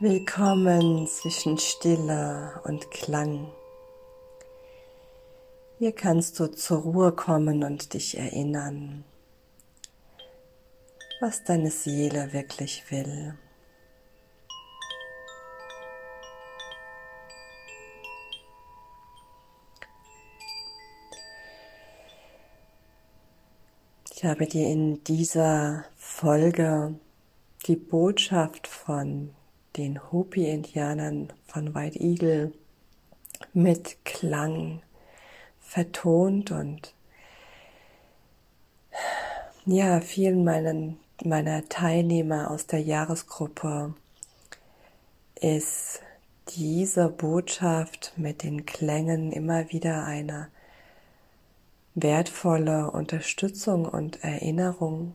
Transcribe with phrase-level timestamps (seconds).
[0.00, 3.50] Willkommen zwischen Stille und Klang.
[5.80, 9.02] Hier kannst du zur Ruhe kommen und dich erinnern,
[11.20, 13.36] was deine Seele wirklich will.
[24.14, 26.94] Ich habe dir in dieser Folge
[27.66, 29.34] die Botschaft von
[29.78, 32.52] den Hopi-Indianern von White Eagle
[33.54, 34.82] mit Klang
[35.60, 36.94] vertont und
[39.64, 43.94] ja, vielen meinen, meiner Teilnehmer aus der Jahresgruppe
[45.40, 46.00] ist
[46.56, 50.48] diese Botschaft mit den Klängen immer wieder eine
[51.94, 55.14] wertvolle Unterstützung und Erinnerung.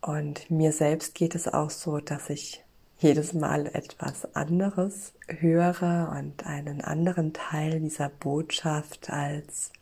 [0.00, 2.63] Und mir selbst geht es auch so, dass ich
[3.04, 9.72] jedes Mal etwas anderes höre und einen anderen Teil dieser Botschaft als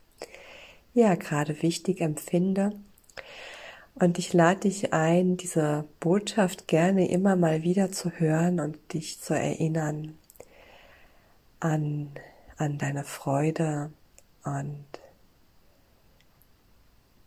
[0.93, 2.73] ja gerade wichtig empfinde.
[3.95, 9.21] Und ich lade dich ein, diese Botschaft gerne immer mal wieder zu hören und dich
[9.21, 10.17] zu erinnern
[11.61, 12.09] an,
[12.57, 13.93] an deine Freude
[14.43, 14.85] und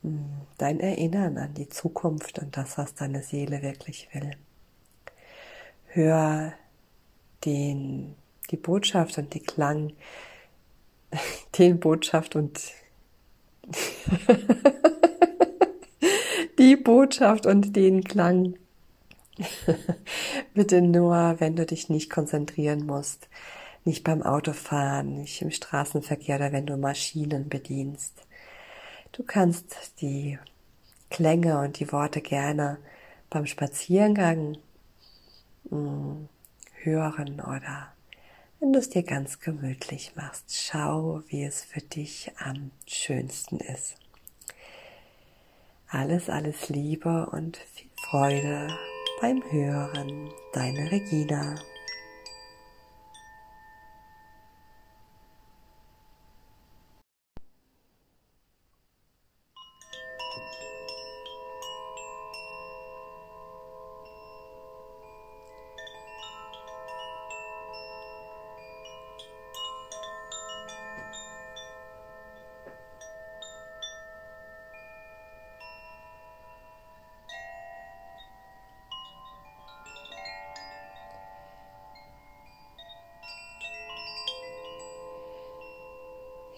[0.02, 4.32] hm, dein Erinnern an die Zukunft und das, was deine Seele wirklich will.
[5.96, 6.52] Hör
[7.44, 8.14] den,
[8.50, 9.92] die Botschaft und die Klang,
[11.58, 12.60] den Botschaft und
[16.58, 18.56] die Botschaft und den Klang.
[20.54, 23.28] Bitte nur, wenn du dich nicht konzentrieren musst,
[23.84, 28.14] nicht beim Autofahren, nicht im Straßenverkehr oder wenn du Maschinen bedienst.
[29.12, 30.38] Du kannst die
[31.10, 32.78] Klänge und die Worte gerne
[33.30, 34.58] beim Spaziergang
[35.70, 37.92] hören oder
[38.58, 43.96] wenn du es dir ganz gemütlich machst, schau, wie es für dich am schönsten ist.
[45.88, 48.68] Alles, alles Liebe und viel Freude
[49.20, 50.30] beim Hören.
[50.52, 51.56] Deine Regina.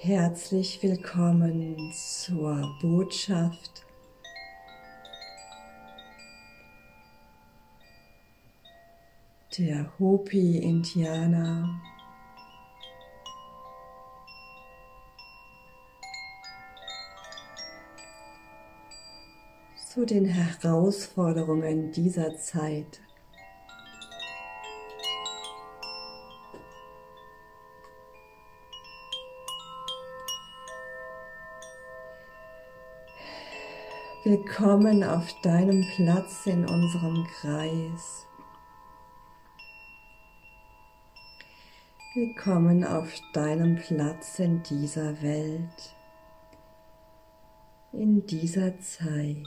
[0.09, 3.85] Herzlich willkommen zur Botschaft
[9.59, 11.83] der Hopi-Indianer.
[19.91, 23.03] zu den Herausforderungen dieser Zeit.
[34.29, 38.27] Willkommen auf deinem Platz in unserem Kreis.
[42.15, 45.97] Willkommen auf deinem Platz in dieser Welt,
[47.95, 49.47] in dieser Zeit.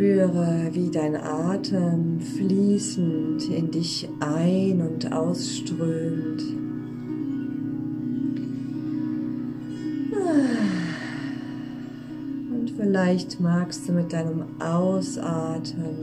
[0.00, 6.40] Spüre, wie dein Atem fließend in dich ein- und ausströmt.
[12.50, 15.98] Und vielleicht magst du mit deinem Ausatmen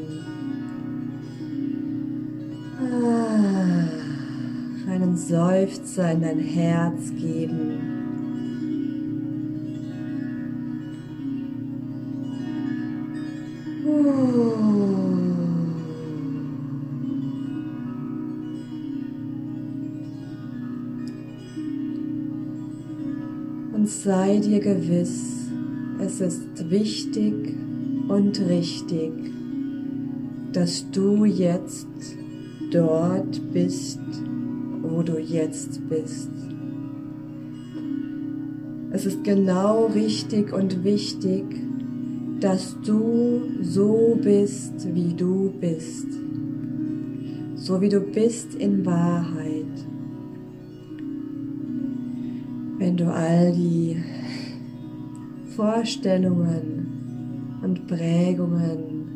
[4.87, 7.86] einen Seufzer in dein Herz geben.
[24.07, 25.49] Sei dir gewiss,
[25.99, 27.33] es ist wichtig
[28.07, 29.11] und richtig,
[30.53, 31.89] dass du jetzt
[32.71, 33.99] dort bist,
[34.81, 36.31] wo du jetzt bist.
[38.91, 41.43] Es ist genau richtig und wichtig,
[42.39, 46.07] dass du so bist, wie du bist,
[47.55, 49.56] so wie du bist in Wahrheit.
[52.87, 54.01] Wenn du all die
[55.57, 59.09] Vorstellungen und Prägungen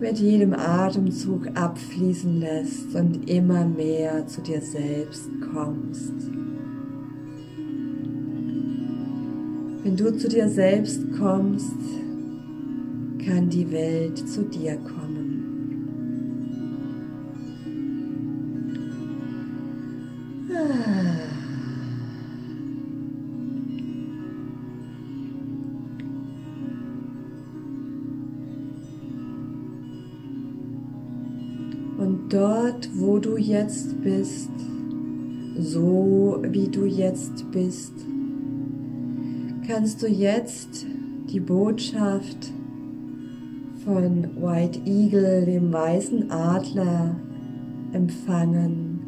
[0.00, 6.14] mit jedem Atemzug abfließen lässt und immer mehr zu dir selbst kommst.
[9.82, 11.76] Wenn du zu dir selbst kommst,
[13.26, 15.03] kann die Welt zu dir kommen.
[32.34, 34.50] Dort, wo du jetzt bist,
[35.56, 37.92] so wie du jetzt bist,
[39.66, 40.84] kannst du jetzt
[41.32, 42.52] die Botschaft
[43.84, 47.14] von White Eagle, dem weißen Adler,
[47.92, 49.00] empfangen,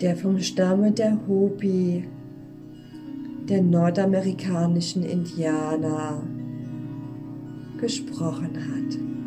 [0.00, 2.08] der vom Stamme der Hopi,
[3.48, 6.22] der nordamerikanischen Indianer,
[7.80, 9.17] gesprochen hat.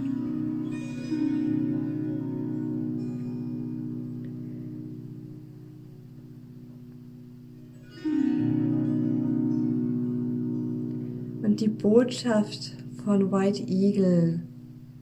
[11.52, 14.40] Und die Botschaft von White Eagle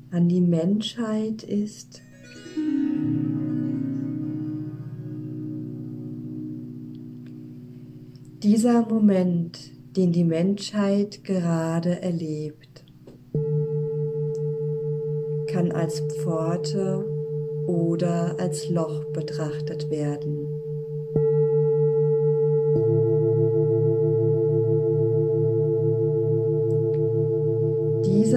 [0.09, 2.01] an die Menschheit ist,
[8.41, 9.59] dieser Moment,
[9.95, 12.83] den die Menschheit gerade erlebt,
[15.53, 17.05] kann als Pforte
[17.67, 20.48] oder als Loch betrachtet werden.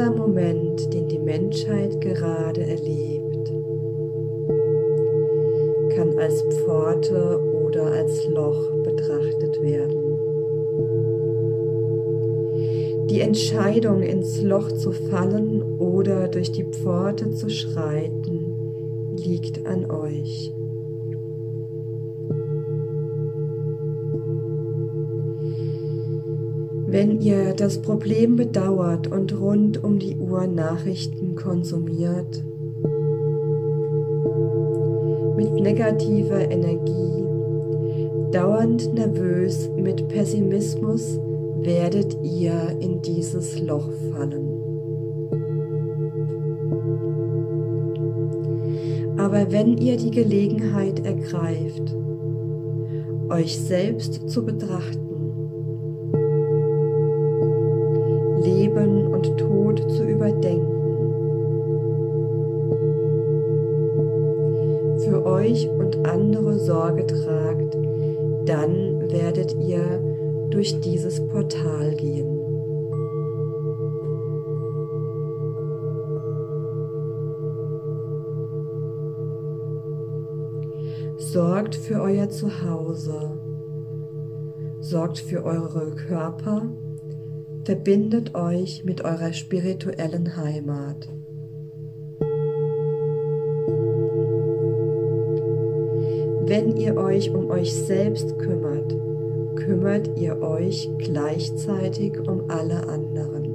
[0.03, 3.53] Dieser Moment, den die Menschheit gerade erlebt,
[5.95, 10.19] kann als Pforte oder als Loch betrachtet werden.
[13.11, 20.53] Die Entscheidung, ins Loch zu fallen oder durch die Pforte zu schreiten, liegt an euch.
[26.93, 32.44] Wenn ihr das Problem bedauert und rund um die Uhr Nachrichten konsumiert,
[35.35, 37.25] mit negativer Energie,
[38.31, 41.19] dauernd nervös mit Pessimismus,
[41.62, 44.49] werdet ihr in dieses Loch fallen.
[49.17, 51.97] Aber wenn ihr die Gelegenheit ergreift,
[53.31, 55.12] euch selbst zu betrachten,
[58.73, 60.79] Leben und Tod zu überdenken.
[65.05, 67.77] Für euch und andere Sorge tragt,
[68.47, 72.39] dann werdet ihr durch dieses Portal gehen.
[81.17, 83.39] Sorgt für euer Zuhause.
[84.81, 86.63] Sorgt für eure Körper
[87.65, 91.09] verbindet euch mit eurer spirituellen Heimat.
[96.45, 98.95] Wenn ihr euch um euch selbst kümmert,
[99.55, 103.55] kümmert ihr euch gleichzeitig um alle anderen.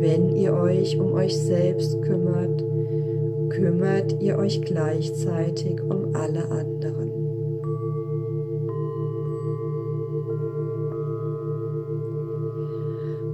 [0.00, 2.62] Wenn ihr euch um euch selbst kümmert,
[3.48, 7.17] kümmert ihr euch gleichzeitig um alle anderen.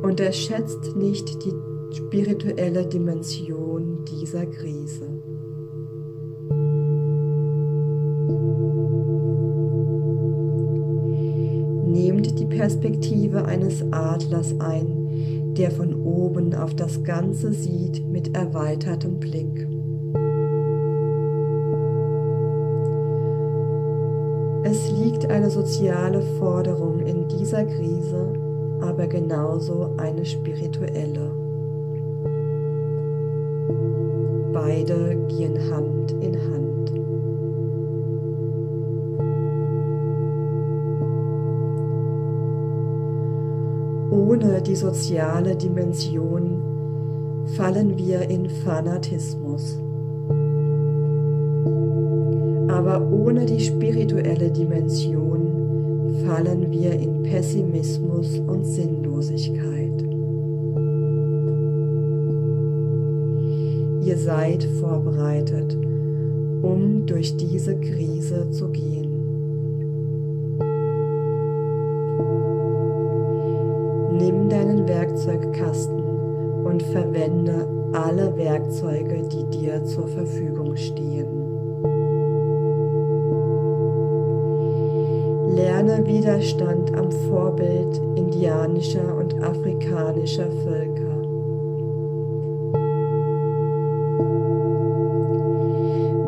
[0.05, 1.55] Unterschätzt nicht die
[1.97, 5.09] spirituelle Dimension dieser Krise.
[11.87, 19.19] Nehmt die Perspektive eines Adlers ein, der von oben auf das Ganze sieht mit erweitertem
[19.19, 19.67] Blick.
[24.65, 28.44] Es liegt eine soziale Forderung in dieser Krise,
[28.85, 31.31] aber genauso eine spirituelle.
[34.53, 36.93] Beide gehen Hand in Hand.
[44.11, 46.63] Ohne die soziale Dimension
[47.57, 49.81] fallen wir in Fanatismus.
[52.69, 55.34] Aber ohne die spirituelle Dimension
[56.27, 60.03] fallen wir in Pessimismus und Sinnlosigkeit.
[64.05, 65.77] Ihr seid vorbereitet,
[66.63, 69.11] um durch diese Krise zu gehen.
[74.19, 76.01] Nimm deinen Werkzeugkasten
[76.65, 81.44] und verwende alle Werkzeuge, die dir zur Verfügung stehen.
[86.07, 91.15] Widerstand am Vorbild indianischer und afrikanischer Völker.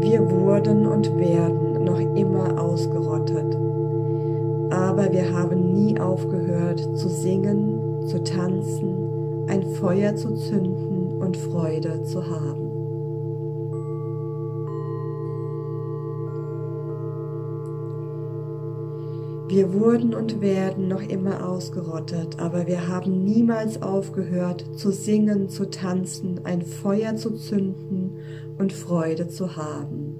[0.01, 3.57] Wir wurden und werden noch immer ausgerottet,
[4.71, 12.03] aber wir haben nie aufgehört zu singen, zu tanzen, ein Feuer zu zünden und Freude
[12.03, 12.66] zu haben.
[19.49, 25.71] Wir wurden und werden noch immer ausgerottet, aber wir haben niemals aufgehört zu singen, zu
[25.71, 28.19] tanzen, ein Feuer zu zünden
[28.59, 30.19] und Freude zu haben.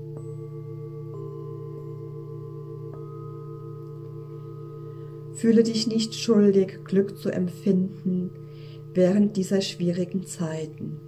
[5.35, 8.31] Fühle dich nicht schuldig, Glück zu empfinden
[8.95, 11.01] während dieser schwierigen Zeiten.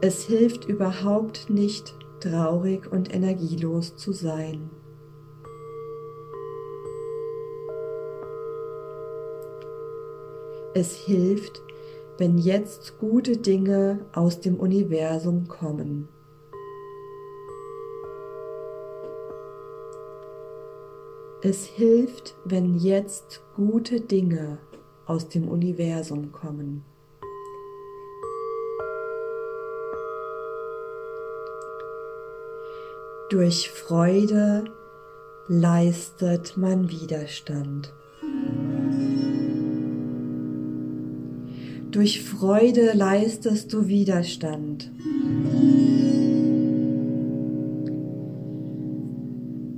[0.00, 4.70] Es hilft überhaupt nicht, traurig und energielos zu sein.
[10.74, 11.62] Es hilft,
[12.18, 16.08] wenn jetzt gute Dinge aus dem Universum kommen.
[21.42, 24.58] Es hilft, wenn jetzt gute Dinge
[25.06, 26.84] aus dem Universum kommen.
[33.28, 34.62] Durch Freude
[35.48, 37.92] leistet man Widerstand.
[41.90, 44.92] Durch Freude leistest du Widerstand.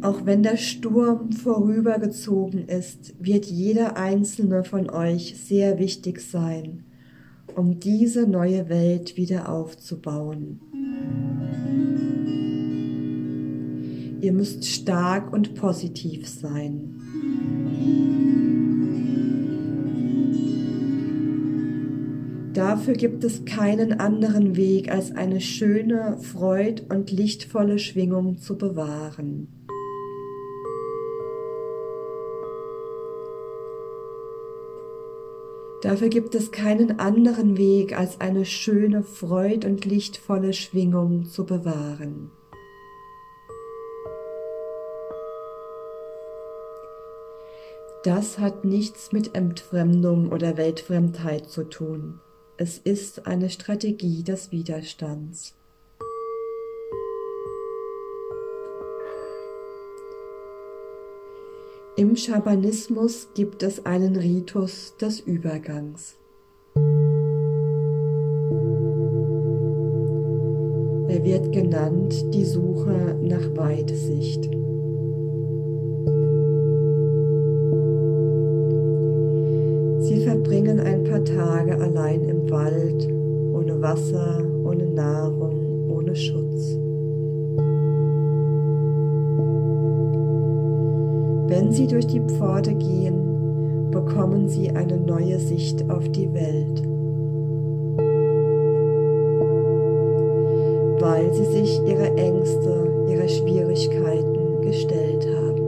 [0.03, 6.85] Auch wenn der Sturm vorübergezogen ist, wird jeder einzelne von euch sehr wichtig sein,
[7.57, 10.61] um diese neue Welt wieder aufzubauen.
[14.21, 16.95] Ihr müsst stark und positiv sein.
[22.53, 29.47] Dafür gibt es keinen anderen Weg, als eine schöne, freud- und lichtvolle Schwingung zu bewahren.
[35.83, 42.33] Dafür gibt es keinen anderen Weg, als eine schöne, freud- und lichtvolle Schwingung zu bewahren.
[48.09, 52.21] Das hat nichts mit Entfremdung oder Weltfremdheit zu tun.
[52.57, 55.55] Es ist eine Strategie des Widerstands.
[61.97, 66.17] Im Schamanismus gibt es einen Ritus des Übergangs.
[71.09, 74.49] Er wird genannt die Suche nach Weitsicht.
[80.17, 83.09] Verbringen ein paar Tage allein im Wald,
[83.53, 86.79] ohne Wasser, ohne Nahrung, ohne Schutz.
[91.49, 96.83] Wenn sie durch die Pforte gehen, bekommen sie eine neue Sicht auf die Welt,
[101.01, 105.68] weil sie sich ihre Ängste, ihre Schwierigkeiten gestellt haben.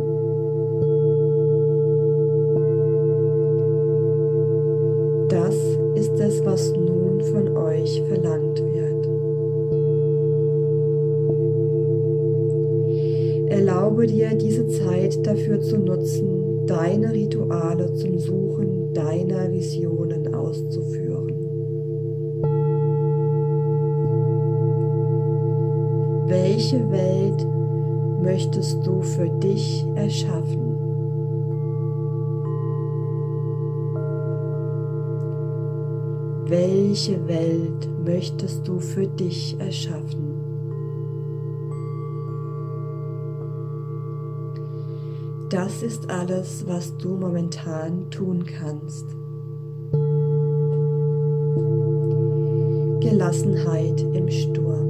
[6.31, 9.07] Es, was nun von euch verlangt wird.
[13.51, 21.35] Erlaube dir diese Zeit dafür zu nutzen, deine Rituale zum Suchen deiner Visionen auszuführen.
[26.27, 27.47] Welche Welt
[28.23, 30.70] möchtest du für dich erschaffen?
[36.51, 40.35] Welche Welt möchtest du für dich erschaffen?
[45.49, 49.07] Das ist alles, was du momentan tun kannst.
[53.01, 54.90] Gelassenheit im Sturm.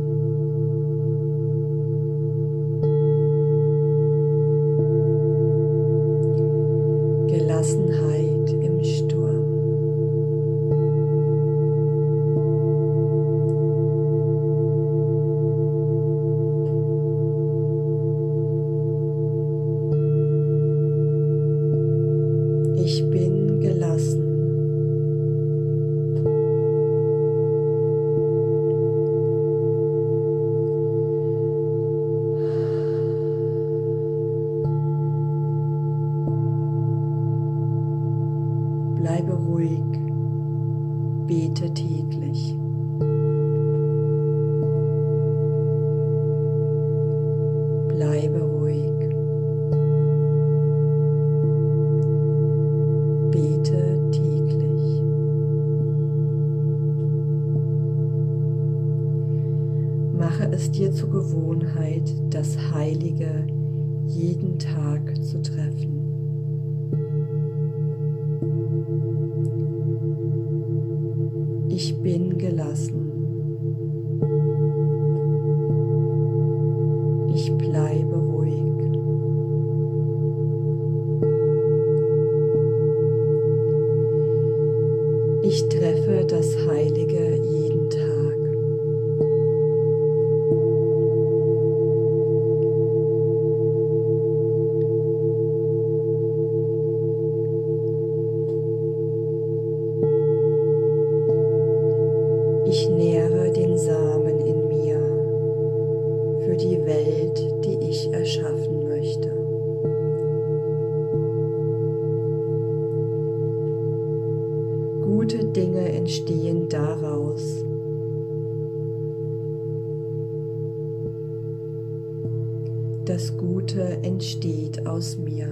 [125.11, 125.49] Aus mir.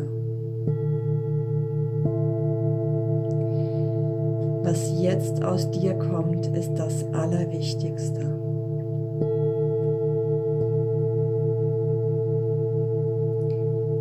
[4.62, 8.20] Was jetzt aus dir kommt, ist das Allerwichtigste.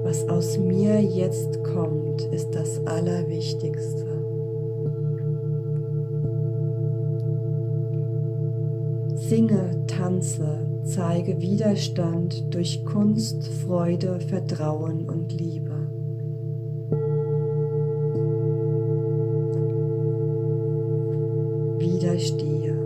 [0.03, 4.05] Was aus mir jetzt kommt, ist das Allerwichtigste.
[9.15, 15.71] Singe, tanze, zeige Widerstand durch Kunst, Freude, Vertrauen und Liebe.
[21.79, 22.77] Widerstehe.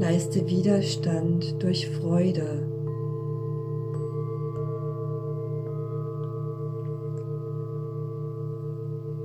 [0.00, 2.75] Leiste Widerstand durch Freude.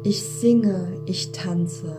[0.04, 1.96] Ich singe, ich tanze.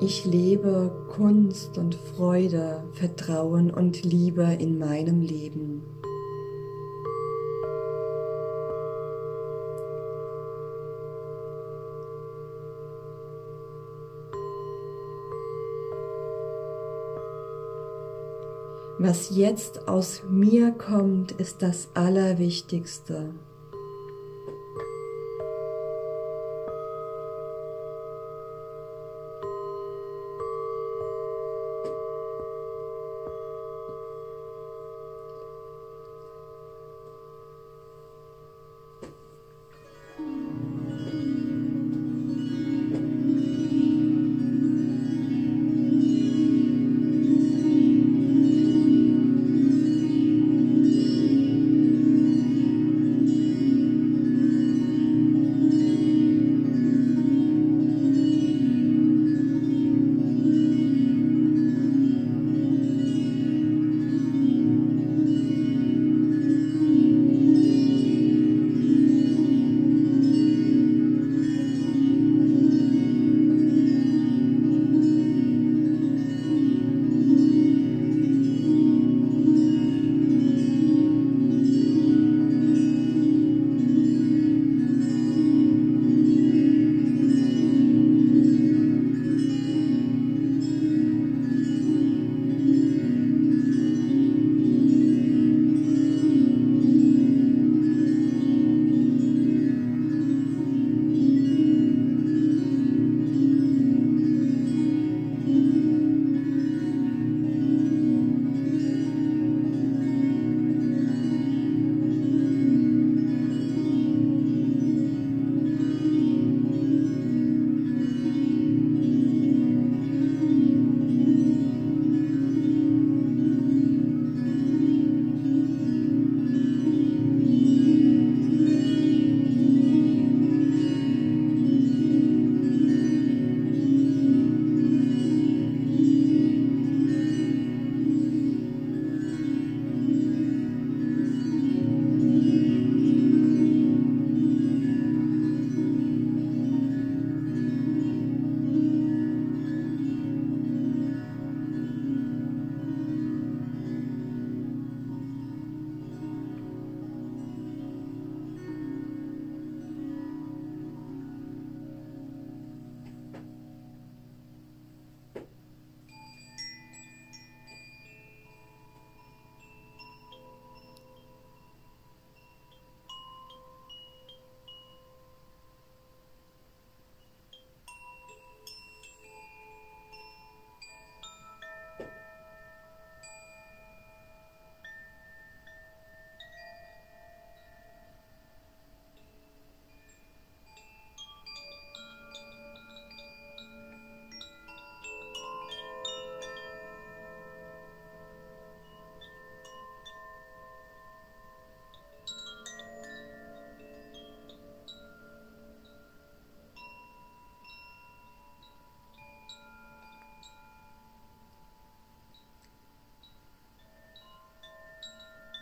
[0.00, 5.82] Ich lebe Kunst und Freude, Vertrauen und Liebe in meinem Leben.
[19.06, 23.34] Was jetzt aus mir kommt, ist das Allerwichtigste.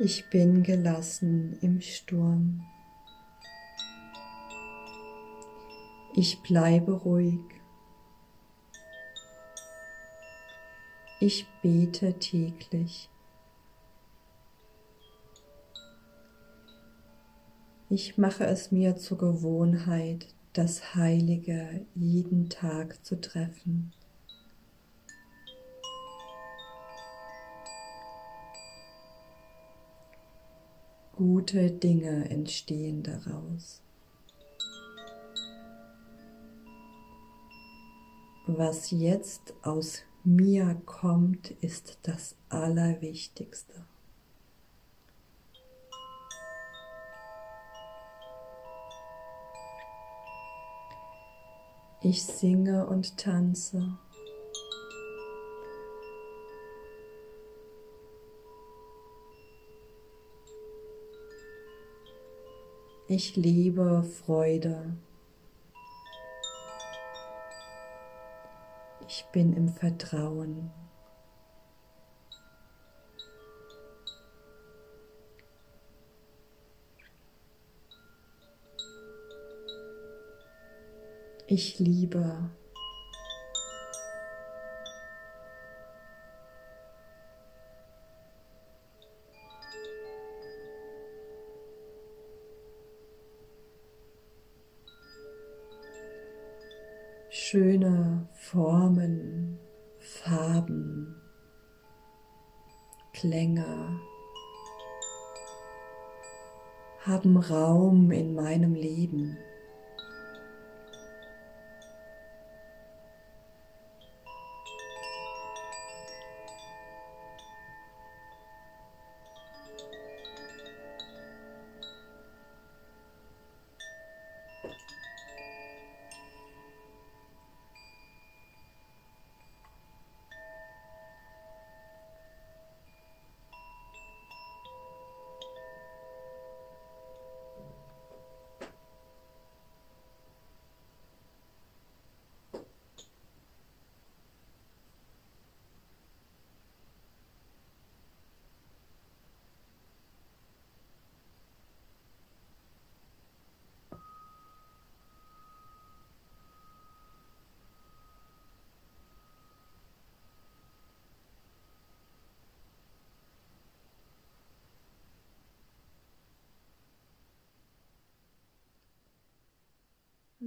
[0.04, 2.66] Ich bin gelassen im Sturm.
[6.16, 7.38] Ich bleibe ruhig.
[11.20, 13.08] Ich bete täglich.
[17.88, 23.92] Ich mache es mir zur Gewohnheit, das Heilige jeden Tag zu treffen.
[31.12, 33.82] Gute Dinge entstehen daraus.
[38.46, 43.84] Was jetzt aus mir kommt, ist das Allerwichtigste.
[52.00, 53.96] Ich singe und tanze.
[63.14, 64.96] Ich liebe Freude.
[69.06, 70.70] Ich bin im Vertrauen.
[81.46, 82.48] Ich liebe.
[98.52, 99.58] Formen,
[99.98, 101.16] Farben,
[103.14, 103.98] Klänge
[107.00, 109.38] haben Raum in meinem Leben.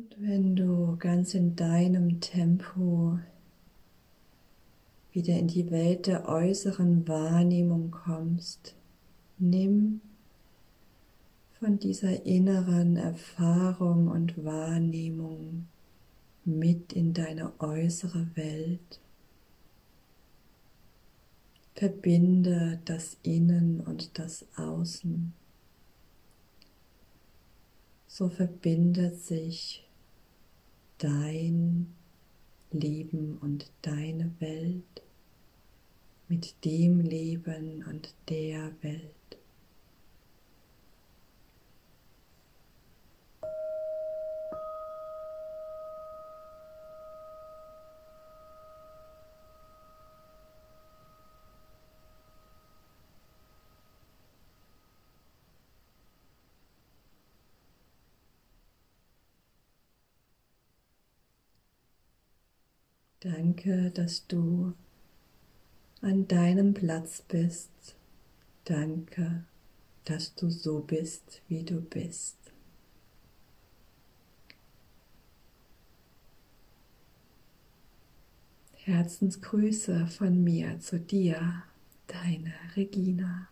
[0.05, 3.17] Und wenn du ganz in deinem Tempo
[5.11, 8.75] wieder in die Welt der äußeren Wahrnehmung kommst,
[9.39, 10.01] nimm
[11.59, 15.65] von dieser inneren Erfahrung und Wahrnehmung
[16.43, 18.99] mit in deine äußere Welt.
[21.73, 25.33] Verbinde das Innen und das Außen.
[28.07, 29.84] So verbindet sich
[30.97, 31.93] dein
[32.71, 35.01] Leben und deine Welt
[36.27, 39.11] mit dem Leben und der Welt.
[63.55, 64.73] Danke, dass du
[66.01, 67.69] an deinem Platz bist.
[68.65, 69.45] Danke,
[70.03, 72.35] dass du so bist, wie du bist.
[78.73, 81.63] Herzensgrüße von mir zu dir,
[82.07, 83.47] deine Regina.